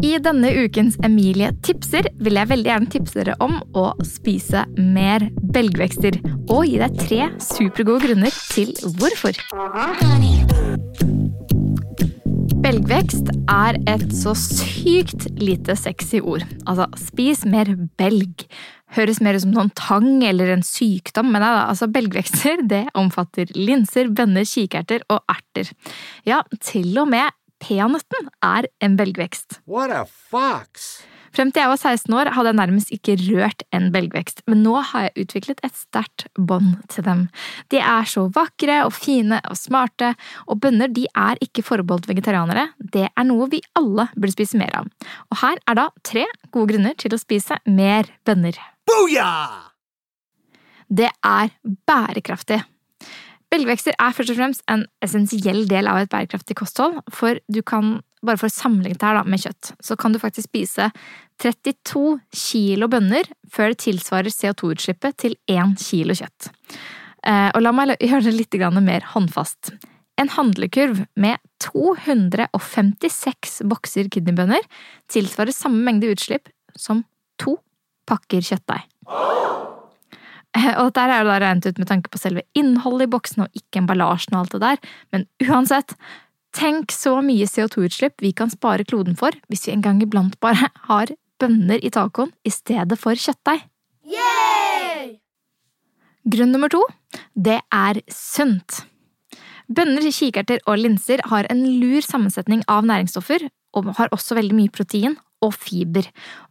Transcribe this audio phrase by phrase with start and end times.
[0.00, 5.26] I denne ukens Emilie tipser vil jeg veldig gjerne tipse dere om å spise mer
[5.52, 6.16] belgvekster.
[6.48, 9.36] Og gi deg tre supergode grunner til hvorfor.
[12.64, 16.46] Belgvekst er et så sykt lite sexy ord.
[16.64, 17.68] Altså, spis mer
[18.00, 18.46] belg.
[18.96, 23.52] Høres mer ut som noen tang eller en sykdom, men nei, altså, belgvekster det omfatter
[23.54, 25.70] linser, bønner, kikerter og erter.
[26.26, 27.28] Ja, til og med
[27.62, 29.60] peanøtten er en belgvekst.
[29.68, 31.00] What a fox!
[31.30, 34.74] Frem til jeg var 16 år hadde jeg nærmest ikke rørt en belgvekst, men nå
[34.90, 37.22] har jeg utviklet et sterkt bånd til dem.
[37.70, 40.14] De er så vakre og fine og smarte,
[40.50, 44.74] og bønner de er ikke forbeholdt vegetarianere, det er noe vi alle burde spise mer
[44.82, 44.90] av.
[45.30, 48.58] Og her er da tre gode grunner til å spise mer bønner.
[48.90, 49.70] Booyah!
[50.90, 51.54] Det er
[51.86, 52.64] bærekraftig.
[53.50, 57.98] Belgvekster er først og fremst en essensiell del av et bærekraftig kosthold, for du kan,
[58.22, 60.90] bare for å sammenligne det her med kjøtt, så kan du faktisk spise
[61.42, 66.50] 32 kilo bønner før det tilsvarer CO2-utslippet til 1 kilo kjøtt.
[67.26, 69.74] Eh, og la meg gjøre det litt mer håndfast.
[70.20, 74.62] En handlekurv med 256 bokser kidneybønner
[75.10, 77.04] tilsvarer samme mengde utslipp som
[77.40, 77.56] to
[78.06, 78.86] pakker kjøttdeig.
[80.80, 83.56] Og dette er jo da regnet ut med tanke på selve innholdet i boksen og
[83.60, 85.94] ikke emballasjen og alt det der, men uansett,
[86.56, 90.72] tenk så mye CO2-utslipp vi kan spare kloden for hvis vi en gang iblant bare
[90.90, 93.62] har bønner i tacoen i stedet for kjøttdeig.
[96.30, 96.82] Grunn nummer to,
[97.32, 98.82] det er sunt.
[99.70, 103.46] Bønner, kikerter og linser har en lur sammensetning av næringsstoffer
[103.78, 105.14] og har også veldig mye protein
[105.44, 106.06] og fiber.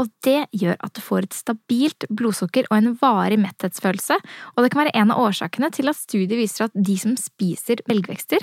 [0.00, 4.18] Og det gjør at du får et stabilt blodsukker og en varig metthetsfølelse,
[4.56, 7.84] og det kan være en av årsakene til at studier viser at de som spiser
[7.88, 8.42] belgvekster,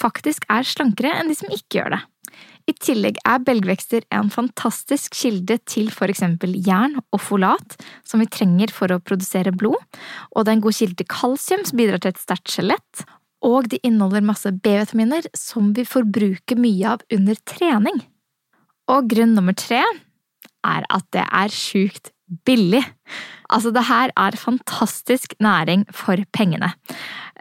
[0.00, 2.02] faktisk er slankere enn de som ikke gjør det.
[2.66, 8.26] I tillegg er belgvekster en fantastisk kilde til for eksempel jern og folat, som vi
[8.26, 9.78] trenger for å produsere blod,
[10.34, 13.06] og det er en god kilde til kalsium, som bidrar til et sterkt skjelett,
[13.46, 18.02] og de inneholder masse B-vitaminer som vi forbruker mye av under trening.
[18.92, 19.82] Og grunn nummer tre
[20.66, 22.12] er at det er sjukt
[22.46, 22.82] billig.
[23.54, 26.72] Altså, det her er fantastisk næring for pengene.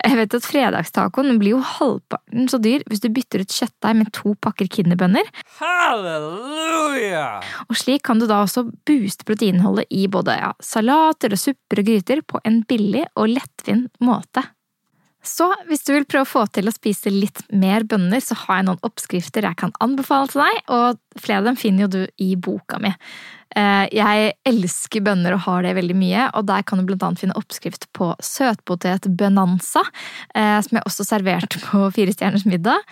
[0.03, 4.11] Jeg vet at fredagstacoen blir jo halvparten så dyr hvis du bytter ut kjøttdeig med
[4.13, 5.25] to pakker kinderbønner.
[5.57, 7.25] Halleluja!
[7.65, 11.89] Og slik kan du da også booste proteininnholdet i både ja, salater og supper og
[11.89, 14.45] gryter på en billig og lettvint måte.
[15.25, 18.61] Så hvis du vil prøve å få til å spise litt mer bønner, så har
[18.61, 22.03] jeg noen oppskrifter jeg kan anbefale til deg, og flere av dem finner jo du
[22.21, 22.93] i boka mi.
[23.55, 27.37] Eh, jeg elsker bønner og har det veldig mye, og der kan du annet finne
[27.39, 29.85] oppskrift på søtpotet bonanza,
[30.35, 32.83] eh, som jeg også serverte på Fire stjerners middag.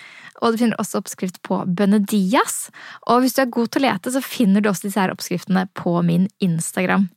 [0.41, 2.71] Og du finner også oppskrift på bønnedias.
[3.07, 5.67] Og hvis du er god til å lete, så finner du også disse her oppskriftene
[5.77, 7.09] på min Instagram.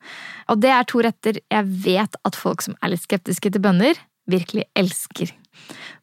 [0.52, 3.98] Og det er to retter jeg vet at folk som er litt skeptiske til bønner,
[4.30, 5.32] virkelig elsker.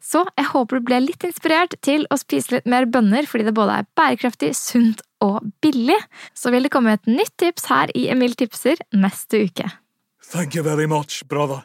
[0.02, 3.56] Så jeg håper du ble litt inspirert til å spise litt mer bønner, fordi det
[3.56, 5.98] både er bærekraftig, sunt og billig.
[6.36, 9.70] Så vil det komme et nytt tips her i Emil tipser neste uke.
[10.24, 11.64] Thank you very much, brother.